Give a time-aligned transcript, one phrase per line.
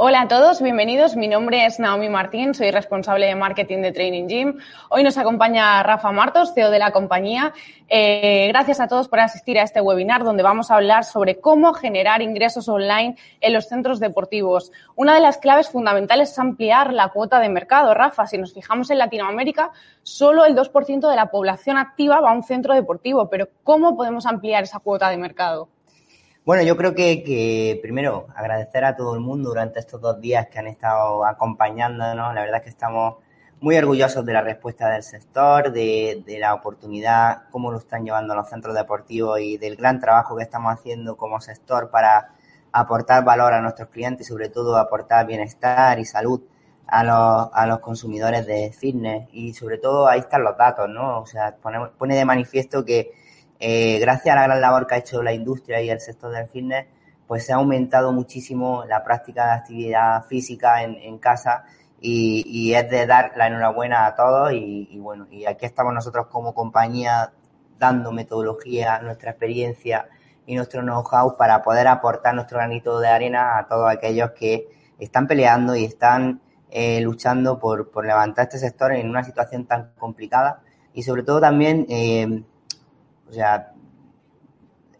[0.00, 1.16] Hola a todos, bienvenidos.
[1.16, 4.58] Mi nombre es Naomi Martín, soy responsable de marketing de Training Gym.
[4.90, 7.52] Hoy nos acompaña Rafa Martos, CEO de la compañía.
[7.88, 11.74] Eh, gracias a todos por asistir a este webinar donde vamos a hablar sobre cómo
[11.74, 14.70] generar ingresos online en los centros deportivos.
[14.94, 17.92] Una de las claves fundamentales es ampliar la cuota de mercado.
[17.92, 19.72] Rafa, si nos fijamos en Latinoamérica,
[20.04, 24.26] solo el 2% de la población activa va a un centro deportivo, pero ¿cómo podemos
[24.26, 25.70] ampliar esa cuota de mercado?
[26.48, 30.58] Bueno, yo creo que, primero agradecer a todo el mundo durante estos dos días que
[30.58, 32.34] han estado acompañándonos.
[32.34, 33.16] La verdad es que estamos
[33.60, 38.48] muy orgullosos de la respuesta del sector, de, la oportunidad, cómo lo están llevando los
[38.48, 42.30] centros deportivos y del gran trabajo que estamos haciendo como sector para
[42.72, 46.40] aportar valor a nuestros clientes y sobre todo aportar bienestar y salud
[46.86, 49.28] a los, consumidores de fitness.
[49.32, 51.20] Y sobre todo ahí están los datos, ¿no?
[51.20, 53.12] O sea, pone, pone de manifiesto que
[53.60, 56.48] eh, gracias a la gran labor que ha hecho la industria y el sector del
[56.48, 56.86] fitness,
[57.26, 61.64] pues se ha aumentado muchísimo la práctica de actividad física en, casa
[62.00, 66.54] y, es de dar la enhorabuena a todos y, bueno, y aquí estamos nosotros como
[66.54, 67.32] compañía
[67.78, 70.08] dando metodología, nuestra experiencia
[70.46, 75.26] y nuestro know-how para poder aportar nuestro granito de arena a todos aquellos que están
[75.26, 80.62] peleando y están eh, luchando por, por levantar este sector en una situación tan complicada.
[80.94, 82.42] Y sobre todo también eh,
[83.28, 83.72] o sea,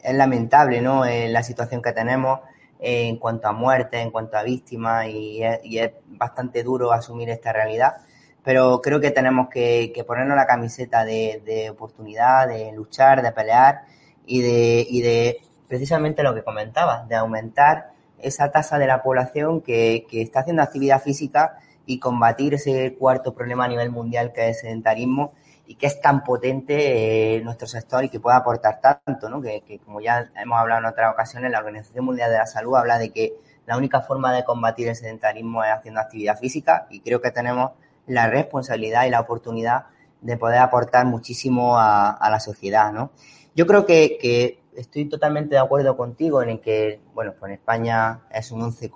[0.03, 1.05] es lamentable, ¿no?
[1.05, 2.41] Eh, la situación que tenemos
[2.81, 7.97] en cuanto a muerte, en cuanto a víctimas, y es, bastante duro asumir esta realidad.
[8.45, 13.83] Pero creo que tenemos que, ponernos la camiseta de, oportunidad, de luchar, de pelear
[14.27, 19.61] y de, y de precisamente lo que comentaba, de aumentar esa tasa de la población
[19.61, 24.49] que, que está haciendo actividad física y combatir ese cuarto problema a nivel mundial que
[24.49, 25.33] es el sedentarismo
[25.69, 29.43] y que es tan potente eh, nuestro sector y que puede aportar tanto, ¿no?
[29.43, 32.99] Que, como ya hemos hablado en otras ocasiones, la Organización Mundial de la Salud habla
[32.99, 33.35] de que
[33.67, 37.73] la única forma de combatir el sedentarismo es haciendo actividad física y creo que tenemos
[38.07, 39.85] la responsabilidad y la oportunidad
[40.23, 43.11] de poder aportar muchísimo a, la sociedad, ¿no?
[43.55, 48.21] Yo creo que, que, estoy totalmente de acuerdo contigo en que, bueno, pues en España
[48.31, 48.91] es un 11,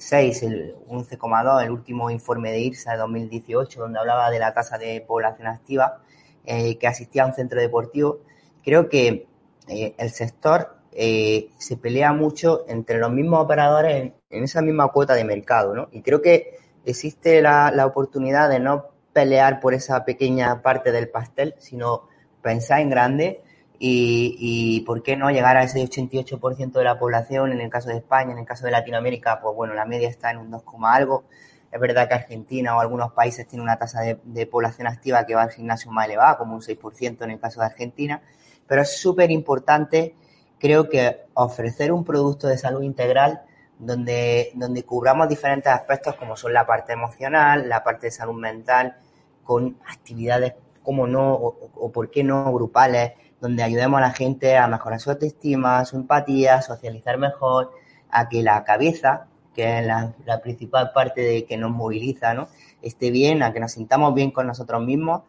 [0.00, 4.78] 6, el 11,2, el último informe de IRSA de 2018, donde hablaba de la tasa
[4.78, 6.00] de población activa
[6.46, 8.20] eh, que asistía a un centro deportivo.
[8.64, 9.26] Creo que
[9.68, 15.14] eh, el sector eh, se pelea mucho entre los mismos operadores en, esa misma cuota
[15.14, 15.88] de mercado, ¿no?
[15.92, 21.10] Y creo que existe la, la oportunidad de no pelear por esa pequeña parte del
[21.10, 22.08] pastel, sino
[22.40, 23.42] pensar en grande
[23.82, 27.96] y, por qué no llegar a ese 88% de la población en el caso de
[27.96, 31.24] España, en el caso de Latinoamérica, pues bueno, la media está en un 2, algo.
[31.72, 35.42] Es verdad que Argentina o algunos países tienen una tasa de, población activa que va
[35.44, 38.20] al gimnasio más elevada, como un 6% en el caso de Argentina,
[38.66, 40.14] pero es súper importante,
[40.58, 43.40] creo que ofrecer un producto de salud integral
[43.78, 48.98] donde, donde cubramos diferentes aspectos como son la parte emocional, la parte de salud mental,
[49.42, 50.52] con actividades
[50.82, 55.00] como no, o, o por qué no grupales, donde ayudemos a la gente a mejorar
[55.00, 57.72] su autoestima, su empatía, socializar mejor,
[58.10, 62.48] a que la cabeza, que es la, principal parte de que nos moviliza, ¿no?
[62.82, 65.22] esté bien, a que nos sintamos bien con nosotros mismos,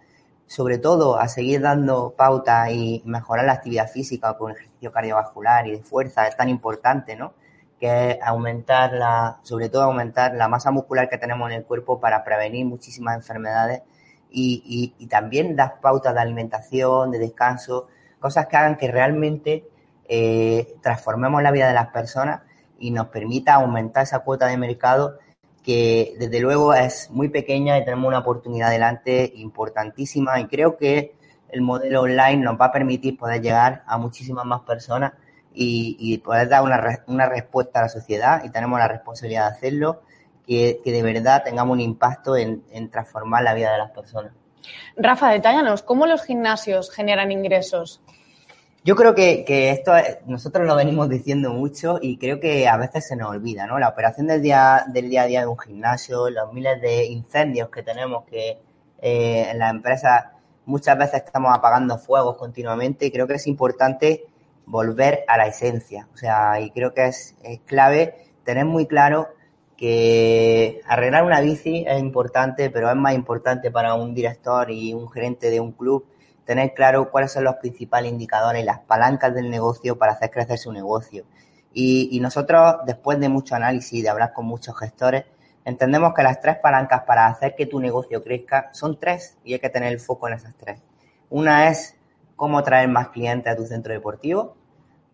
[0.45, 5.71] sobre todo a seguir dando pauta y mejorar la actividad física con ejercicio cardiovascular y
[5.71, 7.33] de fuerza, es tan importante, ¿no?
[7.79, 12.23] Que aumentar la, sobre todo aumentar la masa muscular que tenemos en el cuerpo para
[12.23, 13.81] prevenir muchísimas enfermedades
[14.29, 17.87] y, y también dar pautas de alimentación, de descanso,
[18.21, 19.65] cosas que hagan que realmente
[20.07, 22.41] eh, transformemos la vida de las personas
[22.79, 25.19] y nos permita aumentar esa cuota de mercado
[25.63, 31.15] que desde luego es muy pequeña y tenemos una oportunidad delante importantísima y creo que
[31.49, 35.13] el modelo online nos va a permitir poder llegar a muchísimas más personas
[35.53, 40.01] y, poder dar una, respuesta a la sociedad y tenemos la responsabilidad de hacerlo,
[40.47, 44.31] que, de verdad tengamos un impacto en, en transformar la vida de las personas.
[44.95, 48.01] Rafa, detállanos, ¿cómo los gimnasios generan ingresos?
[48.83, 49.91] Yo creo que, esto
[50.25, 53.77] nosotros lo venimos diciendo mucho y creo que a veces se nos olvida, ¿no?
[53.77, 57.69] La operación del día, del día a día de un gimnasio, los miles de incendios
[57.69, 58.57] que tenemos que
[58.99, 60.25] eh, en las empresas
[60.65, 64.25] muchas veces estamos apagando fuegos continuamente y creo que es importante
[64.65, 66.07] volver a la esencia.
[66.15, 69.27] O sea, y creo que es, es clave tener muy claro
[69.77, 75.07] que arreglar una bici es importante, pero es más importante para un director y un
[75.07, 76.05] gerente de un club
[76.45, 80.57] tener claro cuáles son los principales indicadores y las palancas del negocio para hacer crecer
[80.57, 81.25] su negocio.
[81.73, 85.23] Y, nosotros, después de mucho análisis y de hablar con muchos gestores,
[85.63, 89.59] entendemos que las tres palancas para hacer que tu negocio crezca son tres y hay
[89.59, 90.81] que tener el foco en esas tres.
[91.29, 91.95] Una es
[92.35, 94.57] cómo traer más clientes a tu centro deportivo.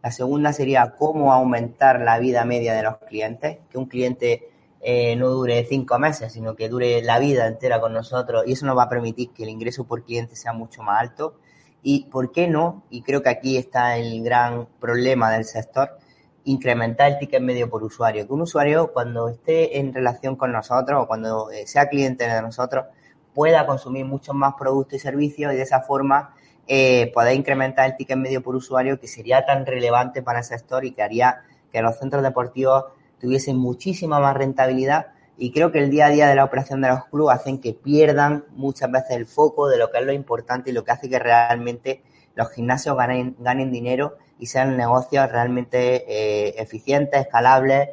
[0.02, 4.50] La segunda sería cómo aumentar la vida media de los clientes, que un cliente
[4.82, 8.66] eh, no dure cinco meses, sino que dure la vida entera con nosotros y eso
[8.66, 11.40] nos va a permitir que el ingreso por cliente sea mucho más alto.
[11.84, 15.98] Y por qué no, y creo que aquí está el gran problema del sector,
[16.44, 18.28] incrementar el ticket medio por usuario.
[18.28, 22.42] Que un usuario cuando esté en relación con nosotros o cuando eh, sea cliente de
[22.42, 22.86] nosotros
[23.34, 26.34] pueda consumir muchos más productos y servicios y de esa forma
[26.68, 30.84] eh, poder incrementar el ticket medio por usuario que sería tan relevante para el sector
[30.86, 32.86] y que haría que los centros deportivos
[33.20, 36.90] tuviesen muchísima más rentabilidad y creo que el día a día de la operación de
[36.90, 40.72] los clubes hacen que pierdan muchas veces el foco de lo que es lo importante
[40.72, 42.02] y lo que hace que realmente
[42.36, 47.90] los gimnasios ganen, ganen dinero y sean negocios realmente eh, eficientes, escalables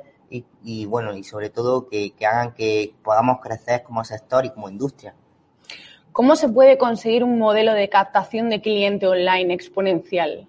[0.66, 4.68] y, bueno, y sobre todo que, que hagan que podamos crecer como sector y como
[4.68, 5.14] industria.
[6.10, 10.48] ¿Cómo se puede conseguir un modelo de captación de cliente online exponencial?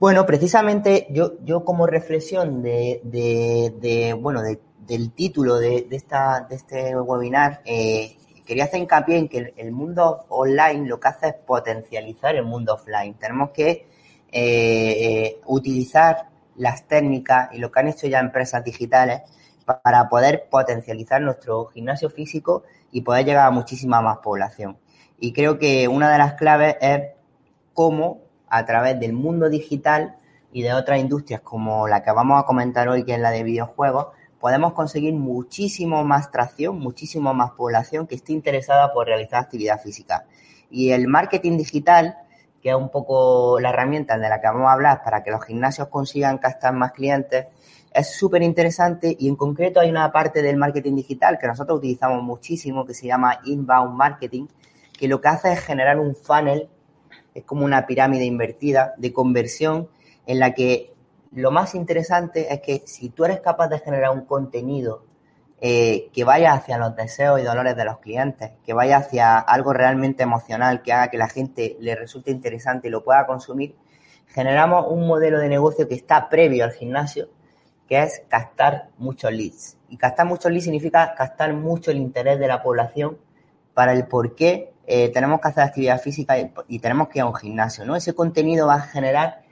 [0.00, 6.96] Bueno, precisamente yo, yo como reflexión de, de, bueno, del título de, esta, de este
[6.96, 8.16] webinar, eh,
[8.46, 12.76] quería hacer hincapié en que el, mundo online lo que hace es potencializar el mundo
[12.76, 13.12] offline.
[13.18, 13.88] Tenemos que eh,
[14.32, 19.20] eh, utilizar las técnicas y lo que han hecho ya empresas digitales
[19.66, 24.78] para poder potencializar nuestro gimnasio físico y poder llegar a muchísima más población.
[25.18, 27.02] Y creo que una de las claves es
[27.74, 30.16] cómo a través del mundo digital
[30.52, 33.44] y de otras industrias como la que vamos a comentar hoy, que es la de
[33.44, 34.08] videojuegos,
[34.40, 40.24] podemos conseguir muchísimo más tracción, muchísimo más población que esté interesada por realizar actividad física.
[40.70, 42.16] Y el marketing digital,
[42.60, 45.44] que es un poco la herramienta de la que vamos a hablar para que los
[45.44, 47.46] gimnasios consigan captar más clientes,
[47.92, 52.22] es súper interesante y en concreto hay una parte del marketing digital que nosotros utilizamos
[52.22, 54.46] muchísimo que se llama inbound marketing,
[54.96, 56.68] que lo que hace es generar un funnel
[57.34, 59.88] es como una pirámide invertida de conversión
[60.26, 60.92] en la que
[61.32, 65.04] lo más interesante es que si tú eres capaz de generar un contenido
[65.60, 69.72] eh, que vaya hacia los deseos y dolores de los clientes, que vaya hacia algo
[69.72, 73.76] realmente emocional, que haga que la gente le resulte interesante y lo pueda consumir,
[74.26, 77.28] generamos un modelo de negocio que está previo al gimnasio,
[77.86, 79.76] que es captar muchos leads.
[79.88, 83.18] Y captar muchos leads significa captar mucho el interés de la población
[83.74, 86.34] para el por qué eh, tenemos que hacer actividad física
[86.66, 87.94] y, tenemos que ir a un gimnasio, ¿no?
[87.94, 89.42] Ese contenido va a generar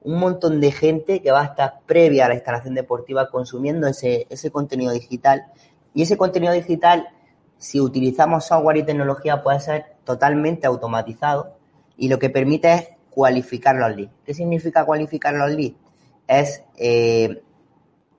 [0.00, 4.26] un montón de gente que va a estar previa a la instalación deportiva consumiendo ese,
[4.30, 5.48] ese contenido digital.
[5.92, 7.08] Y ese contenido digital,
[7.58, 11.58] si utilizamos software y tecnología, puede ser totalmente automatizado
[11.98, 14.12] y lo que permite es cualificar los leads.
[14.24, 15.76] ¿Qué significa cualificar los leads?
[16.26, 17.42] Es eh,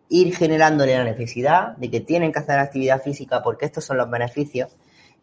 [0.09, 4.11] ir generándole la necesidad de que tienen que hacer actividad física porque estos son los
[4.11, 4.77] beneficios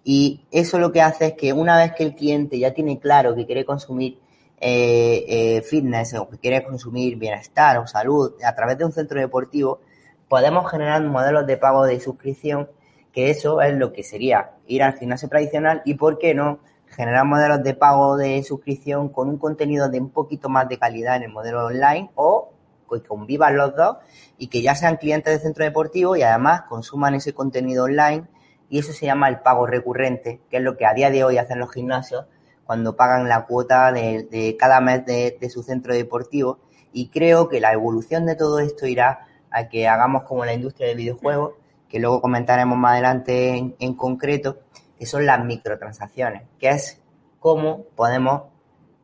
[0.04, 3.34] y eso lo que hace es que una vez que el cliente ya tiene claro
[3.34, 4.18] que quiere consumir
[4.60, 9.18] eh, eh, fitness o que quiere consumir bienestar o salud a través de un centro
[9.18, 9.80] deportivo,
[10.28, 12.68] podemos generar modelos de pago de suscripción,
[13.12, 17.24] que eso es lo que sería ir al gimnasio tradicional y, ¿por qué no?, generar
[17.24, 21.24] modelos de pago de suscripción con un contenido de un poquito más de calidad en
[21.24, 22.50] el modelo online o
[22.88, 23.96] que convivan los dos
[24.38, 28.24] y que ya sean clientes del centro deportivo y además consuman ese contenido online
[28.68, 31.38] y eso se llama el pago recurrente, que es lo que a día de hoy
[31.38, 32.26] hacen los gimnasios
[32.64, 36.58] cuando pagan la cuota de, cada mes de, su centro deportivo.
[36.92, 40.88] Y creo que la evolución de todo esto irá a que hagamos como la industria
[40.88, 41.54] de videojuegos,
[41.88, 44.60] que luego comentaremos más adelante en, en concreto,
[44.98, 47.00] que son las microtransacciones, que es
[47.38, 48.44] cómo podemos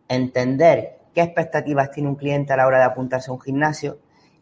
[0.09, 3.99] entender qué expectativas tiene un cliente a la hora de apuntarse a un gimnasio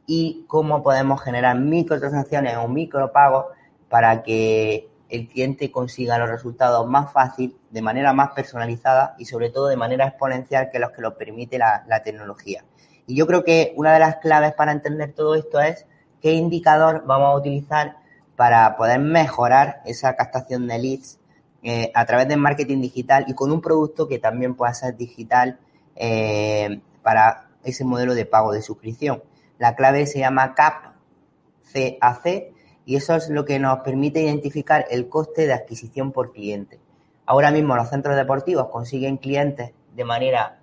[0.07, 3.47] y cómo podemos generar microtransacciones o micropagos
[3.89, 9.51] para que el cliente consiga los resultados más fácil, de manera más personalizada y sobre
[9.51, 12.65] todo de manera exponencial que los que lo permite la, tecnología.
[13.07, 15.87] Y yo creo que una de las claves para entender todo esto es
[16.21, 17.97] qué indicador vamos a utilizar
[18.37, 21.19] para poder mejorar esa captación de leads
[21.63, 25.59] eh, a través del marketing digital y con un producto que también pueda ser digital
[25.97, 29.23] eh, para ese modelo de pago de suscripción.
[29.59, 30.95] La clave se llama CAP,
[31.73, 32.53] CAC,
[32.89, 36.81] y eso es lo que nos permite identificar el coste de adquisición por cliente.
[37.27, 40.61] Ahora mismo los centros deportivos consiguen clientes de manera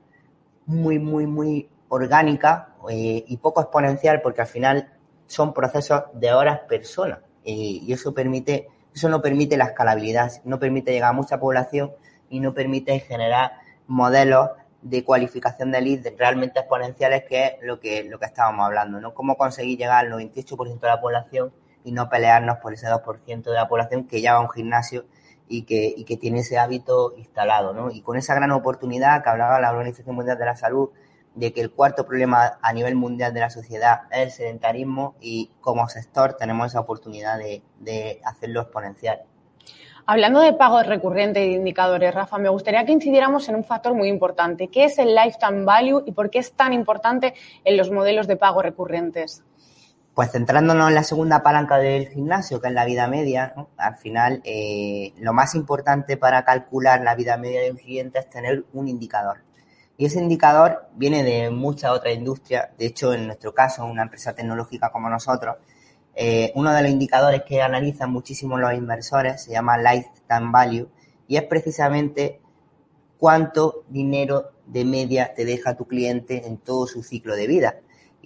[0.65, 4.91] muy, muy, muy orgánica eh, y poco exponencial porque al final
[5.27, 10.94] son procesos de horas personas y eso permite, eso no permite la escalabilidad, no permite
[10.94, 11.91] llegar a mucha población
[12.32, 13.51] y no permite generar
[13.86, 14.50] modelos
[14.82, 19.13] de cualificación de leads realmente exponenciales, que es lo que, lo que estábamos hablando, ¿no?
[19.13, 21.53] Cómo conseguir llegar al 98% de la población
[21.86, 25.06] y no pelearnos por ese 2% de la población que ya va a un gimnasio
[25.48, 27.92] y que, y que tiene ese hábito instalado, ¿no?
[27.92, 30.89] Y con esa gran oportunidad que hablaba la Organización Mundial de la Salud
[31.36, 35.51] de que el cuarto problema a nivel mundial de la sociedad es el sedentarismo y
[35.62, 39.22] como sector tenemos esa oportunidad de, de hacerlo exponencial.
[40.08, 44.08] Hablando de pago recurrente y indicadores, Rafa, me gustaría que incidiéramos en un factor muy
[44.08, 44.68] importante.
[44.68, 48.38] ¿Qué es el lifetime value y por qué es tan importante en los modelos de
[48.38, 49.44] pago recurrentes?
[50.15, 54.41] Pues centrándonos en la segunda palanca del gimnasio, que es la vida media, al final
[54.45, 58.88] eh, lo más importante para calcular la vida media de un cliente es tener un
[58.88, 59.43] indicador.
[59.98, 64.34] Y ese indicador viene de muchas otras industrias, de hecho en nuestro caso, una empresa
[64.34, 65.57] tecnológica como nosotros,
[66.15, 70.88] eh, uno de los indicadores que analizan muchísimo los inversores se llama Lifetime Value
[71.27, 72.39] y es precisamente
[73.17, 77.75] cuánto dinero de media te deja tu cliente en todo su ciclo de vida.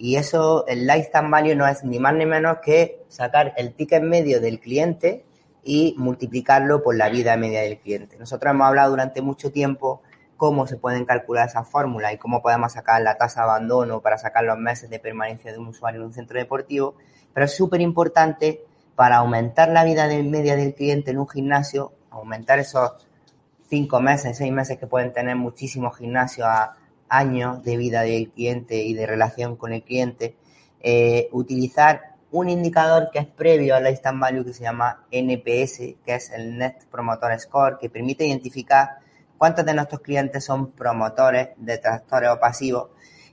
[0.02, 4.02] Y eso, el lifetime value no es ni más ni menos que sacar el ticket
[4.02, 5.26] medio del cliente
[5.62, 8.16] y multiplicarlo por la vida media del cliente.
[8.16, 10.00] Nosotros hemos hablado durante mucho tiempo
[10.38, 14.16] cómo se pueden calcular esas fórmulas y cómo podemos sacar la tasa de abandono para
[14.16, 16.94] sacar los meses de permanencia de un usuario en un centro deportivo,
[17.34, 18.64] pero es súper importante
[18.94, 23.06] para aumentar la vida media del cliente en un gimnasio, aumentar esos
[23.68, 26.76] cinco meses, seis meses que pueden tener muchísimos gimnasios a
[27.10, 30.36] años de vida del cliente y de relación con el cliente,
[30.80, 36.14] eh, utilizar un indicador que es previo al lifetime value que se llama NPS, que
[36.14, 38.98] es el Net Promoter Score, que permite identificar
[39.36, 42.90] cuántos de nuestros clientes son promotores, detractores o pasivos,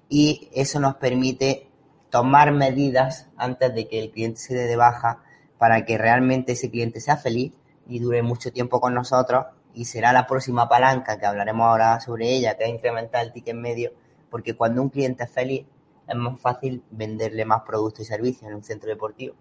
[0.10, 1.70] y eso nos permite
[2.10, 5.22] tomar medidas antes de que el cliente se dé de baja
[5.58, 7.54] para que realmente ese cliente sea feliz
[7.88, 9.46] y dure mucho tiempo con nosotros
[9.78, 13.56] y será la próxima palanca que hablaremos ahora sobre ella, que es incrementar el ticket
[13.56, 13.92] medio,
[14.32, 15.68] porque cuando un cliente es feliz
[16.08, 19.36] es más fácil venderle más productos y servicios en un centro deportivo.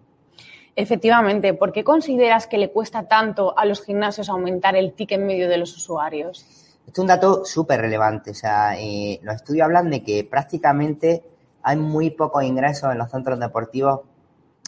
[0.75, 5.49] Efectivamente, ¿por qué consideras que le cuesta tanto a los gimnasios aumentar el ticket medio
[5.49, 6.45] de los usuarios?
[6.85, 8.31] Esto es un dato súper relevante.
[8.31, 11.23] O sea, eh, los estudios hablan de que prácticamente
[11.63, 14.01] hay muy pocos ingresos en los centros deportivos,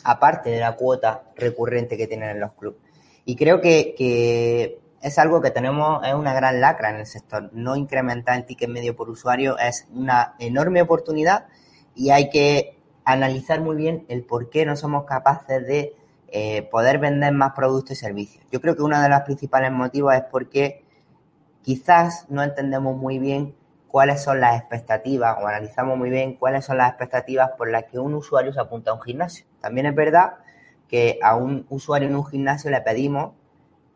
[0.03, 2.79] aparte de la cuota recurrente que tienen en los clubes.
[3.25, 7.49] Y creo que, que es algo que tenemos, es una gran lacra en el sector.
[7.53, 11.47] No incrementar el ticket medio por usuario es una enorme oportunidad
[11.95, 15.95] y hay que analizar muy bien el por qué no somos capaces de
[16.27, 18.45] eh, poder vender más productos y servicios.
[18.51, 20.83] Yo creo que uno de los principales motivos es porque
[21.61, 23.55] quizás no entendemos muy bien
[23.87, 27.97] cuáles son las expectativas o analizamos muy bien cuáles son las expectativas por las que
[27.97, 29.45] un usuario se apunta a un gimnasio.
[29.59, 30.35] También es verdad
[30.87, 33.33] que a un usuario en un gimnasio le pedimos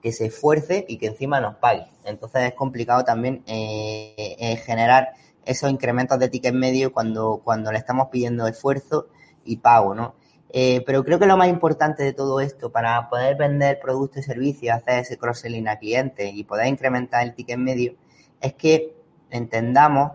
[0.04, 1.88] que se esfuerce y que encima nos pague.
[2.04, 5.14] Entonces es complicado también eh, eh, generar
[5.46, 9.08] esos incrementos de ticket medio cuando, cuando le estamos pidiendo esfuerzo
[9.46, 10.16] y pago, ¿no?
[10.50, 14.24] Eh, pero creo que lo más importante de todo esto para poder vender productos y
[14.24, 17.96] servicios, hacer ese cross-selling a clientes y poder incrementar el ticket medio,
[18.42, 18.94] es que
[19.32, 20.12] entendamos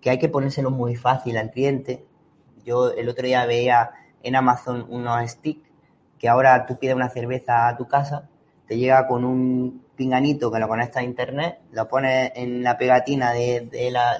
[0.00, 2.04] que hay que ponérselo muy fácil al cliente.
[2.64, 3.90] Yo el otro día veía
[4.22, 5.70] en Amazon unos sticks
[6.18, 8.28] que ahora tú pides una cerveza a tu casa
[8.68, 13.32] te llega con un pinganito que lo conecta a internet, lo pones en la pegatina
[13.32, 13.66] de,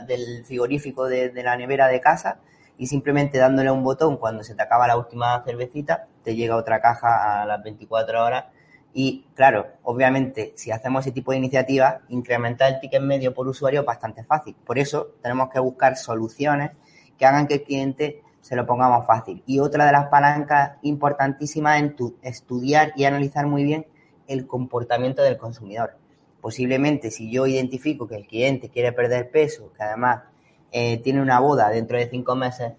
[0.06, 2.40] del frigorífico de, la nevera de casa
[2.78, 6.80] y simplemente dándole un botón cuando se te acaba la última cervecita, te llega otra
[6.80, 8.46] caja a las 24 horas.
[8.94, 13.80] Y claro, obviamente, si hacemos ese tipo de iniciativas, incrementar el ticket medio por usuario
[13.80, 14.56] es bastante fácil.
[14.64, 16.70] Por eso tenemos que buscar soluciones
[17.18, 19.42] que hagan que el cliente se lo pongamos fácil.
[19.46, 23.86] Y otra de las palancas importantísimas es estudiar y analizar muy bien
[24.28, 25.96] el comportamiento del consumidor.
[26.40, 30.22] Posiblemente si yo identifico que el cliente quiere perder peso, que además
[30.70, 32.74] eh, tiene una boda dentro de cinco meses,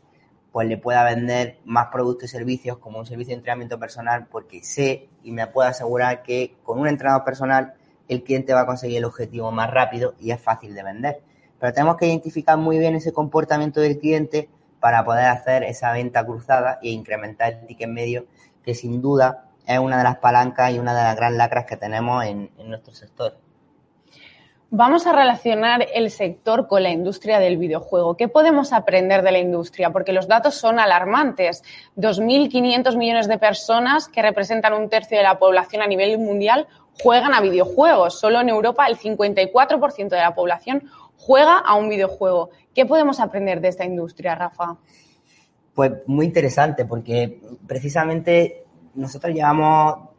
[0.52, 4.64] pues le pueda vender más productos y servicios como un servicio de entrenamiento personal porque
[4.64, 7.74] sé y me puedo asegurar que con un entrenador personal
[8.08, 11.22] el cliente va a conseguir el objetivo más rápido y es fácil de vender.
[11.60, 16.26] Pero tenemos que identificar muy bien ese comportamiento del cliente para poder hacer esa venta
[16.26, 18.26] cruzada e incrementar el ticket medio
[18.64, 21.78] que sin duda es una de las palancas y una de las grandes lacras que
[21.78, 23.38] tenemos en, nuestro sector.
[24.72, 28.18] Vamos a relacionar el sector con la industria del videojuego.
[28.18, 29.92] ¿Qué podemos aprender de la industria?
[29.92, 31.64] Porque los datos son alarmantes.
[31.98, 36.68] 2.500 millones de personas, que representan un tercio de la población a nivel mundial,
[37.04, 38.20] juegan a videojuegos.
[38.20, 42.50] Solo en Europa el 54% de la población juega a un videojuego.
[42.74, 44.78] ¿Qué podemos aprender de esta industria, Rafa?
[45.76, 48.66] Pues muy interesante, porque precisamente
[49.00, 50.10] nosotros llevamos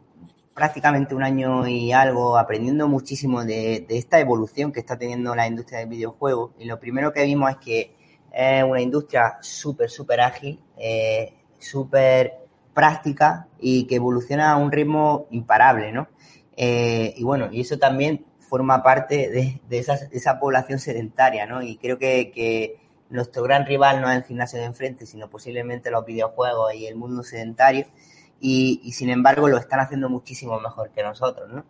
[0.53, 5.79] prácticamente un año y algo aprendiendo muchísimo de, esta evolución que está teniendo la industria
[5.79, 6.53] del videojuego.
[6.59, 7.95] Y lo primero que vimos es que
[8.31, 12.41] es una industria súper, súper ágil, eh, súper
[12.73, 16.07] práctica y que evoluciona a un ritmo imparable, ¿no?
[16.55, 21.61] Eh, y bueno, y eso también forma parte de, esa, población sedentaria, ¿no?
[21.61, 22.77] Y creo que,
[23.09, 26.95] nuestro gran rival no es el gimnasio de enfrente, sino posiblemente los videojuegos y el
[26.95, 27.85] mundo sedentario.
[28.43, 31.63] Y, sin embargo lo están haciendo muchísimo mejor que nosotros, ¿no?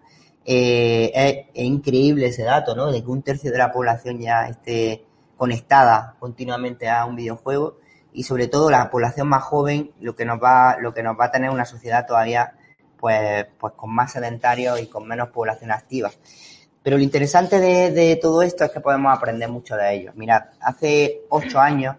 [0.45, 1.11] Eh,
[1.53, 2.91] es, increíble ese dato, ¿no?
[2.91, 7.77] De que un tercio de la población ya esté conectada continuamente a un videojuego
[8.13, 11.25] y sobre todo la población más joven, lo que nos va, lo que nos va
[11.25, 12.53] a tener una sociedad todavía
[12.97, 16.11] pues, pues con más sedentarios y con menos población activa.
[16.83, 20.15] Pero lo interesante de, todo esto es que podemos aprender mucho de ellos.
[20.15, 21.97] Mirad, hace ocho años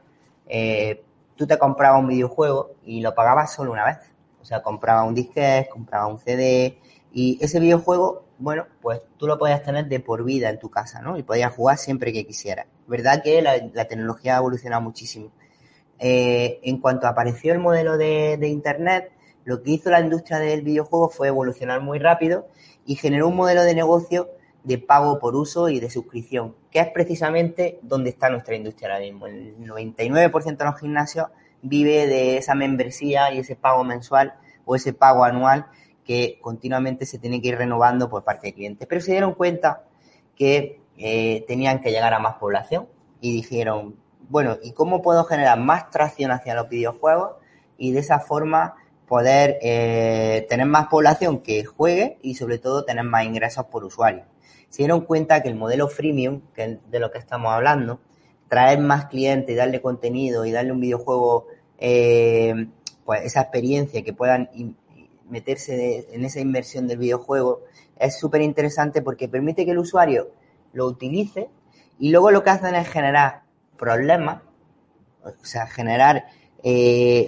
[0.49, 1.05] eh,
[1.37, 3.99] tú te comprabas un videojuego y lo pagabas solo una vez.
[4.42, 6.76] O sea, comprabas un disquete, comprabas un CD
[7.12, 11.00] y ese videojuego, bueno, pues tú lo podías tener de por vida en tu casa,
[11.00, 11.16] ¿no?
[11.16, 12.66] Y podías jugar siempre que quisieras.
[12.87, 15.30] ¿Verdad que la, tecnología ha evolucionado muchísimo?
[15.99, 19.12] Eh, en cuanto apareció el modelo de, Internet,
[19.44, 22.49] lo que hizo la industria del videojuego fue evolucionar muy rápido
[22.87, 24.30] y generó un modelo de negocio
[24.64, 29.00] de pago por uso y de suscripción, que es precisamente donde está nuestra industria ahora
[29.00, 29.26] mismo.
[29.26, 31.26] El 99% de los gimnasios
[31.62, 35.66] vive de esa membresía y ese pago mensual o ese pago anual
[36.04, 38.87] que continuamente se tiene que ir renovando por parte de clientes.
[38.88, 39.85] Pero se dieron cuenta
[40.37, 42.88] que eh, tenían que llegar a más población
[43.21, 43.97] y dijeron,
[44.28, 47.37] bueno, ¿y cómo puedo generar más tracción hacia los videojuegos
[47.78, 48.75] y de esa forma
[49.07, 54.25] poder eh, tener más población que juegue y sobre todo tener más ingresos por usuario?
[54.69, 58.00] Se dieron cuenta que el modelo freemium, que de lo que estamos hablando,
[58.52, 61.47] traer más clientes y darle contenido y darle un videojuego,
[61.78, 62.66] eh,
[63.02, 64.50] pues esa experiencia que puedan
[65.30, 67.62] meterse en esa inversión del videojuego,
[67.97, 70.32] es súper interesante porque permite que el usuario
[70.75, 71.49] lo utilice
[71.99, 73.45] y luego lo que hacen es generar
[73.78, 74.43] problemas,
[75.25, 76.26] o sea, generar
[76.62, 77.26] eh,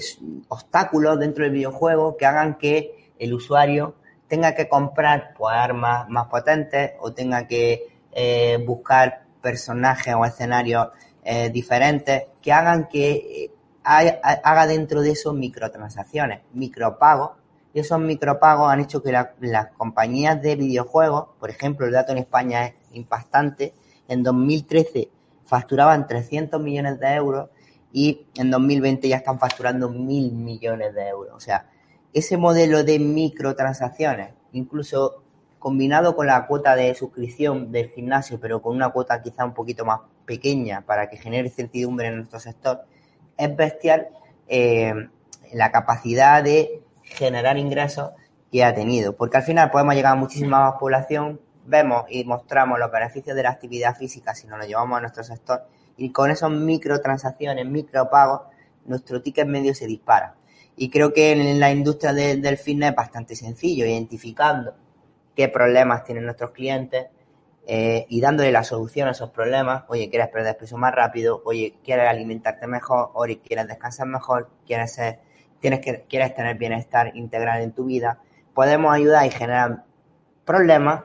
[0.49, 3.95] obstáculos dentro del videojuego que hagan que el usuario
[4.29, 10.89] tenga que comprar pues, armas más potentes o tenga que eh, buscar personajes o escenarios
[11.25, 13.51] eh, diferentes que hagan que
[13.85, 17.33] haga dentro de eso microtransacciones, micropagos.
[17.73, 22.19] Y esos micropagos han hecho que las compañías de videojuegos, por ejemplo, el dato en
[22.19, 23.75] España es impactante,
[24.07, 25.11] en 2013
[25.45, 27.51] facturaban 300 millones de euros
[27.93, 31.35] y en 2020 ya están facturando mil millones de euros.
[31.35, 31.69] O sea,
[32.13, 35.24] ese modelo de microtransacciones, incluso
[35.65, 39.87] combinado con la cuota de suscripción del gimnasio, pero con una cuota quizá un poquito
[39.87, 42.85] más pequeña para que genere certidumbre en nuestro sector,
[43.39, 44.09] es bestial
[44.47, 44.93] eh,
[45.55, 48.11] la capacidad de generar ingresos
[48.53, 49.17] que ha tenido.
[49.17, 53.45] Porque al final podemos llegar a muchísima más población vemos y mostramos los beneficios de
[53.45, 55.63] la actividad física si nos lo llevamos a nuestro sector
[55.97, 58.43] y con esos microtransacciones, micropagos,
[58.85, 60.35] nuestro ticket medio se dispara.
[60.77, 64.75] Y creo que en la industria del fitness es bastante sencillo, identificando
[65.35, 67.07] qué problemas tienen nuestros clientes
[67.67, 69.85] eh, y dándole la solución a esos problemas.
[69.89, 74.93] Oye, quieres perder peso más rápido, oye, quieres alimentarte mejor, oye, quieres descansar mejor, quieres,
[74.95, 75.21] ser,
[75.61, 78.21] tienes que, quieres tener bienestar integral en tu vida.
[78.53, 79.85] Podemos ayudar y generar
[80.45, 81.05] problemas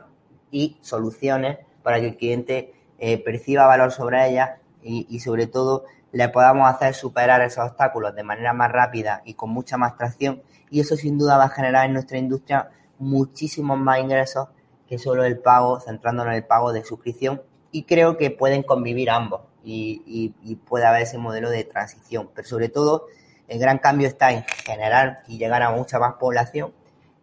[0.51, 6.29] y soluciones para que el cliente eh, perciba valor sobre ellas y, sobre todo le
[6.29, 10.79] podamos hacer superar esos obstáculos de manera más rápida y con mucha más tracción y
[10.79, 14.49] eso sin duda va a generar en nuestra industria muchísimos más ingresos
[14.88, 19.09] que solo el pago, centrándonos en el pago de suscripción y creo que pueden convivir
[19.09, 23.07] ambos y, y puede haber ese modelo de transición, pero sobre todo
[23.47, 26.73] el gran cambio está en generar y llegar a mucha más población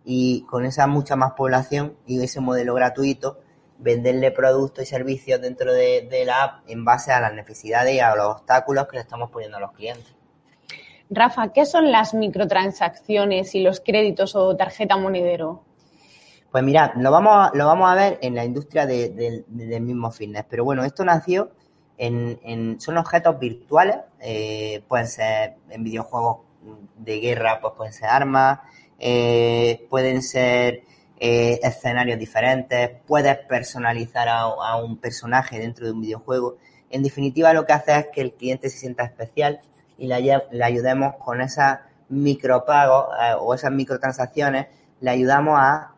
[0.05, 3.41] y con esa mucha más población y ese modelo gratuito,
[3.79, 8.15] venderle productos y servicios dentro de, la app en base a las necesidades y a
[8.15, 10.15] los obstáculos que le estamos poniendo a los clientes.
[11.11, 15.65] Rafa, ¿qué son las microtransacciones y los créditos o tarjeta monedero?
[16.51, 19.45] Pues mira, lo vamos a, lo vamos a ver en la industria del
[19.81, 21.51] mismo fitness, pero bueno, esto nació
[21.99, 26.39] en, son objetos virtuales, eh, pueden ser en videojuegos
[26.97, 28.61] de guerra, pues pueden ser armas,
[28.99, 30.83] eh, pueden ser
[31.19, 36.59] eh, escenarios diferentes, puedes personalizar a, un personaje dentro de un videojuego.
[36.91, 39.61] En definitiva, lo que hace es que el cliente se sienta especial
[39.99, 44.67] y le, ayudemos con esas micropagos eh, o esas microtransacciones,
[45.01, 45.95] le ayudamos a,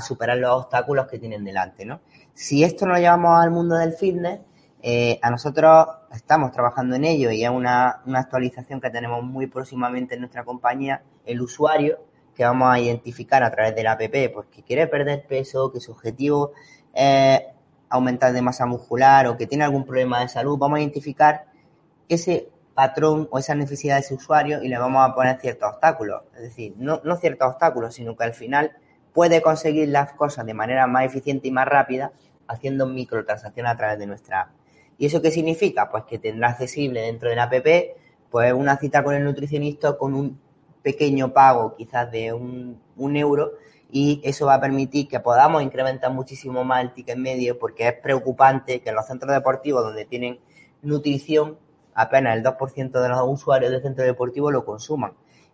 [0.00, 2.00] superar los obstáculos que tienen delante, ¿no?
[2.34, 4.40] Si esto lo llevamos al mundo del fitness,
[4.84, 9.46] Eh, a nosotros estamos trabajando en ello y es una, una actualización que tenemos muy
[9.46, 11.02] próximamente en nuestra compañía.
[11.24, 12.00] El usuario
[12.34, 14.02] que vamos a identificar a través de la app,
[14.34, 16.50] pues que quiere perder peso, que su objetivo
[16.92, 17.42] es
[17.90, 21.44] aumentar de masa muscular o que tiene algún problema de salud, vamos a identificar
[22.08, 26.22] ese patrón o esa necesidad de ese usuario y le vamos a poner ciertos obstáculos.
[26.34, 28.72] Es decir, no, no ciertos obstáculos, sino que al final
[29.12, 32.12] puede conseguir las cosas de manera más eficiente y más rápida
[32.46, 34.50] haciendo microtransacciones a través de nuestra app.
[34.98, 35.90] ¿Y eso qué significa?
[35.90, 37.54] Pues que tendrá accesible dentro de la app
[38.30, 40.40] pues una cita con el nutricionista con un
[40.82, 43.52] pequeño pago quizás de un, un euro
[43.90, 47.94] y eso va a permitir que podamos incrementar muchísimo más el ticket medio porque es
[47.94, 50.40] preocupante que en los centros deportivos donde tienen
[50.80, 51.58] nutrición
[51.94, 55.12] apenas el 2% de los usuarios del centro deportivo lo consuman.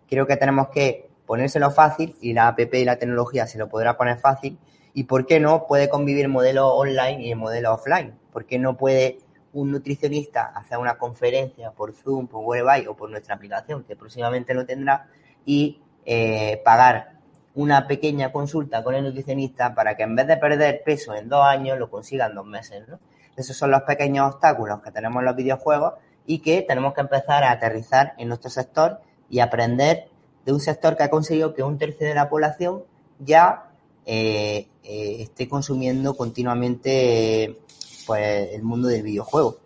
[0.09, 3.99] Creo que tenemos que ponérselo fácil y la app y la tecnología se lo podrá
[3.99, 4.59] poner fácil
[4.95, 8.19] y por qué no puede convivir el modelo online y el modelo offline.
[8.33, 9.19] ¿Por qué no puede
[9.53, 14.55] un nutricionista hacer una conferencia por Zoom, por Webby o por nuestra aplicación, que próximamente
[14.55, 15.07] lo tendrá,
[15.45, 17.19] y eh, pagar
[17.55, 21.45] una pequeña consulta con el nutricionista para que en vez de perder peso en dos
[21.45, 22.89] años lo consiga en dos meses.
[22.89, 22.99] ¿no?
[23.37, 25.93] Esos son los pequeños obstáculos que tenemos en los videojuegos
[26.25, 30.08] y que tenemos que empezar a aterrizar en nuestro sector y aprender
[30.49, 32.83] de un sector que ha conseguido que un tercio de la población
[33.19, 33.65] ya
[34.07, 37.59] eh, eh, esté consumiendo continuamente
[38.07, 39.59] pues, el mundo del videojuego.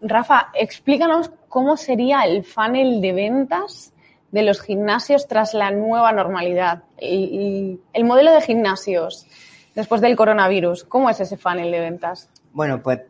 [0.00, 3.92] Rafa, explícanos cómo sería el funnel de ventas
[4.30, 6.84] de los gimnasios tras la nueva normalidad.
[6.96, 9.26] El, el, modelo de gimnasios
[9.74, 12.28] después del coronavirus, ¿cómo es ese funnel de ventas?
[12.52, 13.00] Bueno, pues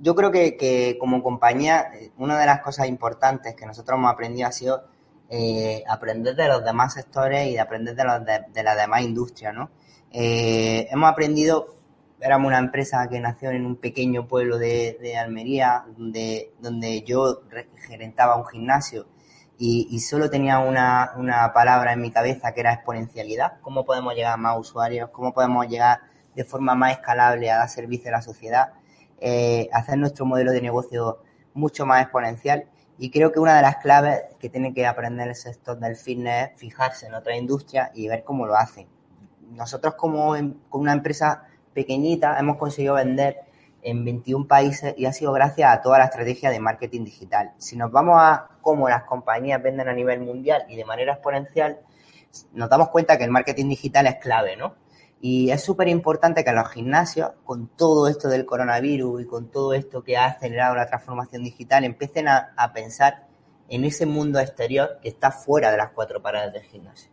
[0.00, 4.48] yo creo que, que como compañía, una de las cosas importantes que nosotros hemos aprendido
[4.48, 4.92] ha sido
[5.28, 9.70] eh, aprender de los demás sectores y de aprender de, los la demás industria, ¿no?
[10.10, 11.76] Eh, hemos aprendido,
[12.20, 17.42] éramos una empresa que nació en un pequeño pueblo de, Almería, donde, yo
[17.86, 19.06] gerentaba un gimnasio
[19.58, 23.60] y, solo tenía una, una, palabra en mi cabeza que era exponencialidad.
[23.60, 25.10] ¿Cómo podemos llegar a más usuarios?
[25.10, 26.00] ¿Cómo podemos llegar
[26.34, 28.74] de forma más escalable a dar servicio a la sociedad?
[29.20, 31.18] Eh, hacer nuestro modelo de negocio
[31.54, 32.66] mucho más exponencial.
[32.98, 36.50] Y creo que una de las claves que tiene que aprender el sector del fitness
[36.50, 38.86] es fijarse en otra industria y ver cómo lo hacen.
[39.50, 43.40] Nosotros como en, con una empresa pequeñita hemos conseguido vender
[43.82, 47.52] en 21 países y ha sido gracias a toda la estrategia de marketing digital.
[47.58, 51.80] Si nos vamos a cómo las compañías venden a nivel mundial y de manera exponencial,
[52.52, 54.74] nos damos cuenta que el marketing digital es clave, ¿no?
[55.26, 59.72] Y es súper importante que los gimnasios, con todo esto del coronavirus y con todo
[59.72, 63.26] esto que ha acelerado la transformación digital, empiecen a, a pensar
[63.70, 67.10] en ese mundo exterior que está fuera de las cuatro paredes del gimnasio.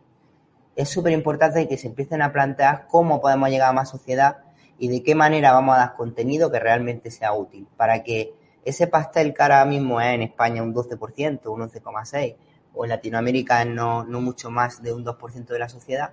[0.76, 4.40] Es súper importante que se empiecen a plantear cómo podemos llegar a más sociedad
[4.78, 8.34] y de qué manera vamos a dar contenido que realmente sea útil para que
[8.66, 12.36] ese pastel que ahora mismo es en España un 12%, un 11,6%,
[12.74, 16.12] o en Latinoamérica no, no mucho más de un 2% de la sociedad,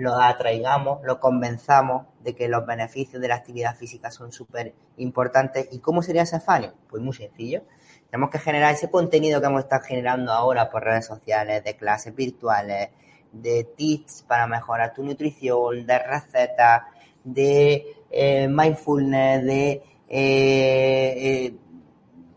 [0.00, 5.68] lo atraigamos, lo convenzamos de que los beneficios de la actividad física son súper importantes.
[5.72, 6.72] ¿Y cómo sería ese funnel?
[6.88, 7.64] Pues muy sencillo.
[8.10, 12.14] Tenemos que generar ese contenido que hemos estado generando ahora por redes sociales, de clases
[12.14, 12.88] virtuales,
[13.30, 16.84] de tips para mejorar tu nutrición, de recetas,
[17.22, 21.56] de eh, mindfulness, de eh, eh,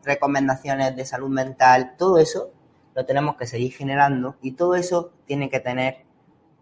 [0.04, 2.52] recomendaciones de salud mental, todo eso
[2.94, 6.04] lo tenemos que seguir generando y todo eso tiene que tener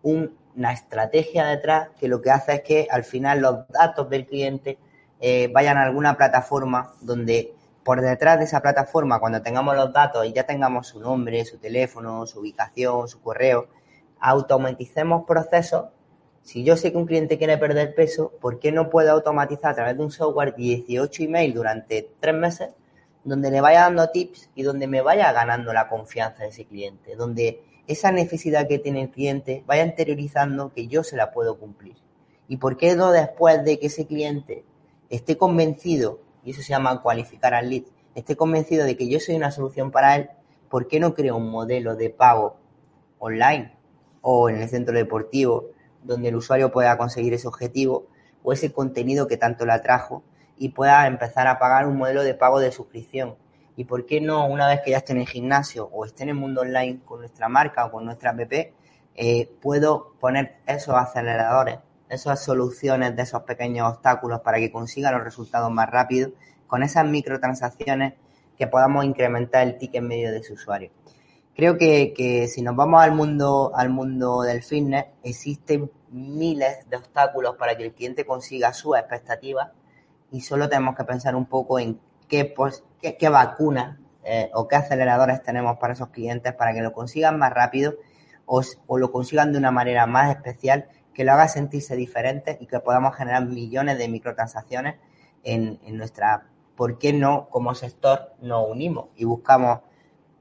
[0.04, 4.26] un una estrategia detrás que lo que hace es que al final los datos del
[4.26, 4.78] cliente
[5.20, 10.26] eh, vayan a alguna plataforma donde por detrás de esa plataforma, cuando tengamos los datos
[10.26, 13.68] y ya tengamos su nombre, su teléfono, su ubicación, su correo,
[14.20, 15.86] automaticemos procesos.
[16.44, 19.76] Si yo sé que un cliente quiere perder peso, ¿por qué no puedo automatizar a
[19.76, 22.70] través de un software 18 emails durante tres meses
[23.24, 27.16] donde le vaya dando tips y donde me vaya ganando la confianza de ese cliente?
[27.16, 31.96] Donde esa necesidad que tiene el cliente vaya interiorizando que yo se la puedo cumplir.
[32.48, 34.66] ¿Y por qué no después de que ese cliente
[35.10, 37.84] esté convencido, y eso se llama cualificar al lead,
[38.16, 40.30] esté convencido de que yo soy una solución para él,
[40.70, 42.58] ¿por qué no creo un modelo de pago
[43.20, 43.74] online
[44.22, 45.70] o en el centro deportivo
[46.04, 48.08] donde el usuario pueda conseguir ese objetivo
[48.44, 50.24] o ese contenido que tanto le atrajo
[50.58, 53.36] y pueda empezar a pagar un modelo de pago de suscripción
[53.82, 56.30] y por qué no, una vez que ya esté en el gimnasio o esté en
[56.30, 58.52] el mundo online con nuestra marca o con nuestra app,
[59.16, 65.24] eh, puedo poner esos aceleradores, esas soluciones de esos pequeños obstáculos para que consiga los
[65.24, 66.32] resultados más rápidos
[66.68, 68.14] con esas microtransacciones
[68.56, 70.92] que podamos incrementar el ticket medio de su usuario.
[71.56, 76.98] Creo que, que si nos vamos al mundo, al mundo del fitness, existen miles de
[76.98, 79.72] obstáculos para que el cliente consiga sus expectativas
[80.32, 82.00] y solo tenemos que pensar un poco en
[82.32, 86.94] qué, pues, qué, vacuna eh, o qué aceleradores tenemos para esos clientes para que lo
[86.94, 87.96] consigan más rápido
[88.46, 88.64] o,
[88.98, 93.18] lo consigan de una manera más especial que lo haga sentirse diferente y que podamos
[93.18, 94.96] generar millones de microtransacciones
[95.44, 99.82] en, en nuestra ¿por qué no como sector nos unimos y buscamos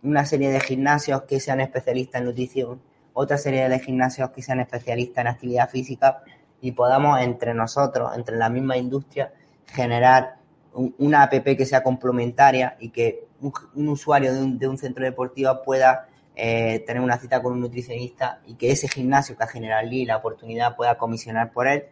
[0.05, 2.81] una serie de gimnasios que sean especialistas en nutrición,
[3.15, 6.23] otra serie de gimnasios que sean especialistas en actividad física
[6.61, 9.33] y podamos entre nosotros, entre la misma industria,
[9.67, 10.40] generar
[10.75, 16.85] una app que sea complementaria y que un, usuario de un, centro deportivo pueda eh,
[16.87, 20.77] tener una cita con un nutricionista y que ese gimnasio que ha generado la oportunidad
[20.77, 21.87] pueda comisionar por él.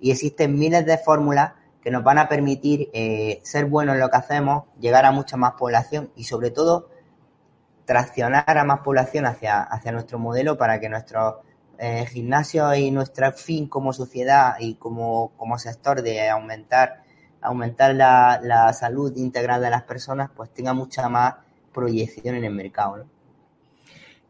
[0.00, 4.08] Y existen miles de fórmulas que nos van a permitir eh, ser buenos en lo
[4.08, 6.88] que hacemos, llegar a mucha más población y sobre todo
[7.84, 11.34] traccionar a más población hacia, hacia nuestro modelo para que nuestros
[11.78, 17.02] eh, gimnasios y nuestro fin como sociedad y como, como sector de aumentar,
[17.44, 21.34] aumentar la, la, salud integral de las personas, pues tenga mucha más
[21.72, 23.04] proyección en el mercado.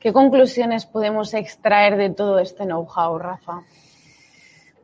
[0.00, 3.62] ¿Qué conclusiones podemos extraer de todo este know-how, Rafa?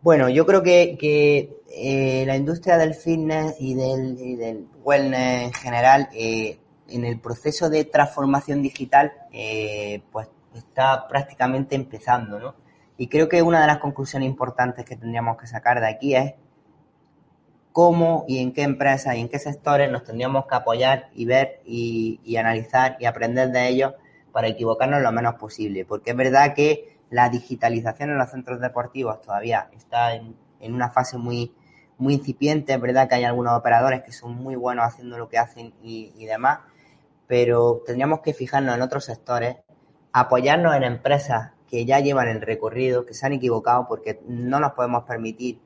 [0.00, 5.42] Bueno, yo creo que, que eh, la industria del fitness y del, y del wellness
[5.42, 12.54] en general, eh, en el proceso de transformación digital, eh, pues está prácticamente empezando, ¿no?
[12.96, 16.34] Y creo que una de las conclusiones importantes que tendríamos que sacar de aquí es
[17.72, 21.60] cómo y en qué empresas y en qué sectores nos tendríamos que apoyar y ver
[21.64, 23.94] y, analizar y aprender de ellos
[24.32, 25.84] para equivocarnos lo menos posible.
[25.84, 31.16] Porque es verdad que la digitalización en los centros deportivos todavía está en, una fase
[31.16, 31.54] muy,
[31.98, 32.74] muy incipiente.
[32.74, 36.24] Es verdad que hay algunos operadores que son muy buenos haciendo lo que hacen y,
[36.26, 36.60] demás,
[37.26, 39.56] pero tendríamos que fijarnos en otros sectores,
[40.12, 44.72] apoyarnos en empresas que ya llevan el recorrido, que se han equivocado, porque no nos
[44.72, 45.60] podemos permitir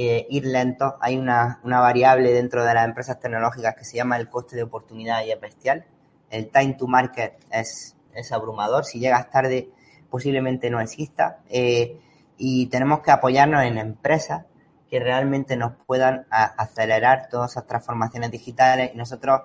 [0.00, 0.94] eh, ir lentos.
[1.00, 4.62] Hay una, una, variable dentro de las empresas tecnológicas que se llama el coste de
[4.62, 5.86] oportunidad y es bestial.
[6.30, 8.84] El time to market es, es abrumador.
[8.84, 9.70] Si llegas tarde,
[10.08, 11.40] posiblemente no exista.
[11.48, 11.98] Eh,
[12.36, 14.44] y tenemos que apoyarnos en empresas
[14.88, 18.92] que realmente nos puedan acelerar todas esas transformaciones digitales.
[18.94, 19.40] Y nosotros,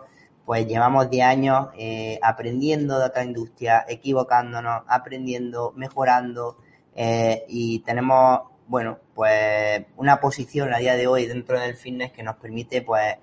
[0.46, 6.58] pues, llevamos 10 años eh, aprendiendo de otra industria, equivocándonos, aprendiendo, mejorando.
[6.94, 12.23] Eh, y tenemos, bueno, pues, una posición a día de hoy dentro del fitness que
[12.23, 13.17] nos permite, pues,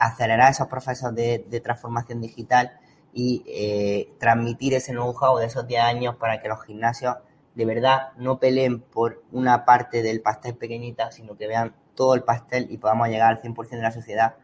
[0.00, 2.80] acelerar esos procesos de, de transformación digital
[3.12, 7.16] y eh, transmitir ese know-how de esos 10 años para que los gimnasios
[7.54, 12.22] de verdad no peleen por una parte del pastel pequeñita, sino que vean todo el
[12.22, 14.36] pastel y podamos llegar al 100% de la sociedad.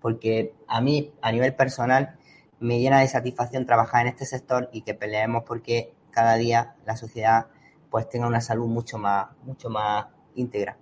[0.00, 2.16] Porque a mí, a nivel personal,
[2.60, 6.96] me llena de satisfacción trabajar en este sector y que peleemos porque cada día la
[6.96, 7.46] sociedad
[7.92, 10.76] pues tenga una salud mucho más, mucho más íntegra.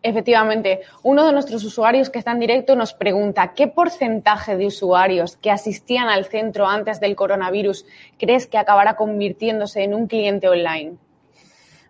[0.00, 5.36] Efectivamente, uno de nuestros usuarios que está en directo nos pregunta qué porcentaje de usuarios
[5.36, 7.84] que asistían al centro antes del coronavirus
[8.16, 10.98] crees que acabará convirtiéndose en un cliente online.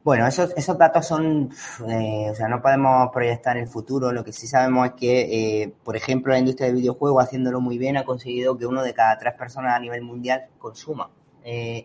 [0.02, 1.50] Bueno, esos, esos datos son,
[1.90, 4.12] eh, o sea, no podemos proyectar el futuro.
[4.12, 7.76] Lo que sí sabemos es que, eh, por ejemplo, la industria del videojuego, haciéndolo muy
[7.76, 11.10] bien, ha conseguido que uno de cada tres personas a nivel mundial consuma
[11.44, 11.84] eh,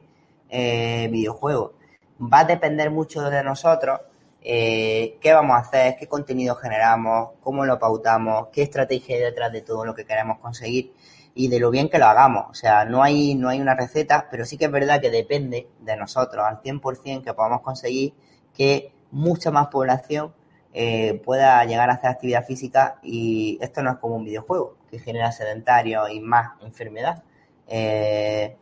[1.12, 1.81] videojuegos.
[2.22, 4.00] Va a depender mucho de nosotros
[4.44, 9.52] eh, qué vamos a hacer, qué contenido generamos, cómo lo pautamos, qué estrategia hay detrás
[9.52, 10.94] de todo lo que queremos conseguir
[11.36, 12.46] y de lo bien que lo hagamos.
[12.50, 15.70] O sea, no hay, no hay una receta, pero sí que es verdad que depende
[15.80, 18.14] de nosotros al 100% que podamos conseguir
[18.54, 20.34] que mucha más población
[20.74, 25.00] eh, pueda llegar a hacer actividad física y esto no es como un videojuego que
[25.00, 27.24] genera sedentario y más enfermedad.
[27.68, 28.58] Eh,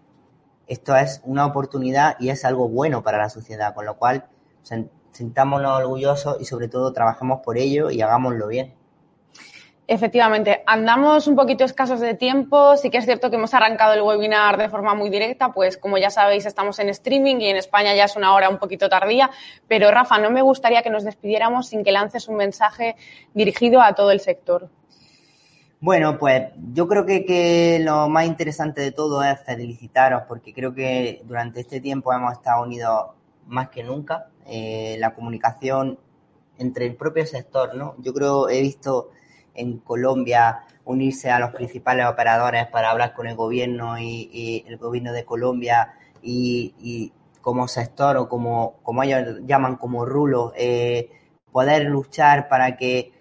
[0.69, 4.25] esto es una oportunidad y es algo bueno para la sociedad, con lo cual
[5.11, 8.75] sintámonos orgullosos y sobre todo trabajemos por ello y hagámoslo bien.
[9.87, 12.77] Efectivamente, andamos un poquito escasos de tiempo.
[12.77, 15.97] Sí que es cierto que hemos arrancado el webinar de forma muy directa, pues como
[15.97, 19.31] ya sabéis, estamos en streaming y en España ya es una hora un poquito tardía.
[19.67, 22.95] Pero Rafa, no me gustaría que nos despidiéramos sin que lances un mensaje
[23.33, 24.69] dirigido a todo el sector.
[25.81, 31.21] Bueno, pues yo creo que, lo más interesante de todo es felicitaros porque creo que
[31.23, 33.11] durante este tiempo hemos estado unidos
[33.47, 35.97] más que nunca eh, la comunicación
[36.57, 37.95] entre el propio sector, ¿no?
[37.99, 39.11] Yo creo, he visto
[39.53, 45.13] en Colombia unirse a los principales operadores para hablar con el gobierno y, el gobierno
[45.13, 51.09] de Colombia y, como sector o como, como ellos llaman como rulo, eh,
[51.51, 53.13] poder luchar para que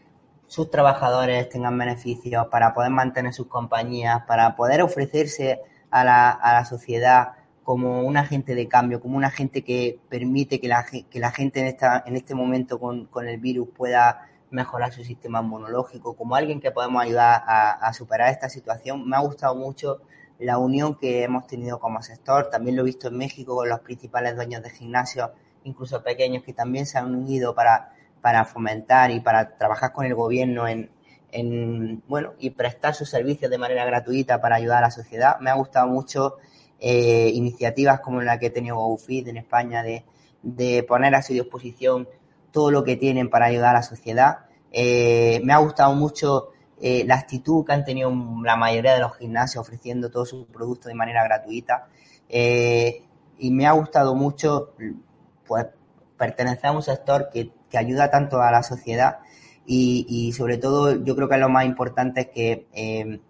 [0.48, 6.54] sus trabajadores tengan beneficios, para poder mantener sus compañías, para poder ofrecerse a la, a
[6.54, 11.20] la sociedad como un agente de cambio, como un agente que permite que la, que
[11.20, 15.42] la gente en, esta, en este momento con, con el virus pueda mejorar su sistema
[15.42, 19.06] inmunológico, como alguien que podemos ayudar a, superar esta situación.
[19.06, 20.00] Me ha gustado mucho
[20.38, 23.80] la unión que hemos tenido como sector, también lo he visto en México con los
[23.80, 25.30] principales dueños de gimnasios,
[25.64, 30.14] incluso pequeños, que también se han unido para, para fomentar y para trabajar con el
[30.14, 30.90] gobierno en,
[31.32, 35.38] en, bueno, y prestar sus servicios de manera gratuita para ayudar a la sociedad.
[35.40, 36.36] Me ha gustado mucho
[36.80, 40.04] eh, iniciativas como la que he tenido GoFit en España de,
[40.42, 42.08] de, poner a su disposición
[42.52, 44.38] todo lo que tienen para ayudar a la sociedad.
[44.72, 46.50] Eh, me ha gustado mucho
[46.80, 50.86] eh, la actitud que han tenido la mayoría de los gimnasios ofreciendo todos sus productos
[50.88, 51.88] de manera gratuita.
[53.40, 54.74] y me ha gustado mucho
[55.46, 55.66] pues,
[56.16, 59.18] pertenecer a un sector que, que ayuda tanto a la sociedad
[59.70, 63.20] y, sobre todo yo creo que lo más importante es que eh,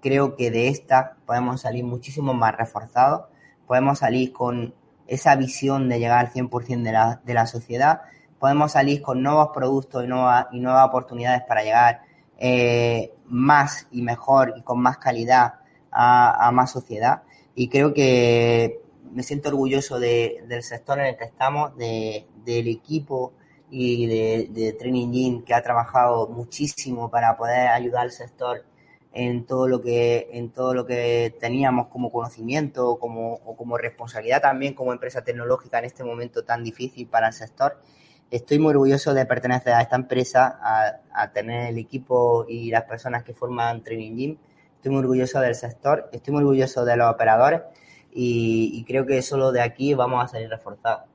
[0.00, 3.26] creo que de esta podemos salir muchísimo más reforzados,
[3.66, 4.74] podemos salir con
[5.06, 8.02] esa visión de llegar al 100% de la, de la sociedad,
[8.40, 12.02] podemos salir con nuevos productos y nuevas, y nuevas oportunidades para llegar
[12.38, 15.54] eh, más y mejor y con más calidad
[15.92, 17.22] a, más sociedad.
[17.54, 18.80] Y creo que
[19.12, 23.32] me siento orgulloso del sector en el que estamos, de, del equipo
[23.76, 28.64] y de, Training Gym que ha trabajado muchísimo para poder ayudar al sector
[29.12, 34.40] en todo lo que en todo lo que teníamos como conocimiento como, o como responsabilidad
[34.42, 37.80] también como empresa tecnológica en este momento tan difícil para el sector.
[38.30, 40.58] Estoy muy orgulloso de pertenecer a esta empresa,
[41.12, 44.38] a, tener el equipo y las personas que forman Training Gym.
[44.76, 47.62] Estoy muy orgulloso del sector, estoy muy orgulloso de los operadores
[48.12, 51.13] y, y creo que solo de aquí vamos a salir reforzados.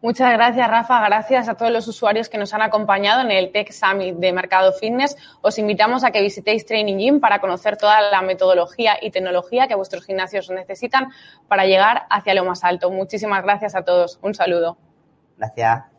[0.00, 1.04] Muchas gracias, Rafa.
[1.06, 4.72] Gracias a todos los usuarios que nos han acompañado en el Tech Summit de Mercado
[4.72, 5.16] Fitness.
[5.40, 9.74] Os invitamos a que visitéis Training Gym para conocer toda la metodología y tecnología que
[9.74, 11.08] vuestros gimnasios necesitan
[11.48, 12.90] para llegar hacia lo más alto.
[12.90, 14.20] Muchísimas gracias a todos.
[14.22, 14.78] Un saludo.
[15.36, 15.97] Gracias.